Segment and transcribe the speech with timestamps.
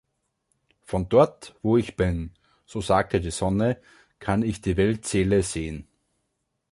[0.83, 2.31] „Von dort, wo ich bin“,
[2.65, 3.79] so sagte die Sonne,
[4.17, 5.85] „kann ich die Weltseele sehen.“